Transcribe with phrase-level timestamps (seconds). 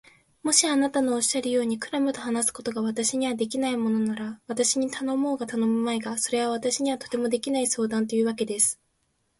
[0.41, 8.79] もしあなたのおっしゃるように、クラムと話すことが私にはできないものなら、私に頼もうが頼むまいが、それは私にはとてもできない相談というわけです。